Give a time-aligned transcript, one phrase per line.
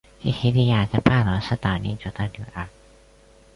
[0.19, 2.67] 西西莉亚是帕罗斯岛领主的女儿。